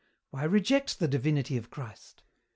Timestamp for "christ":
1.69-2.23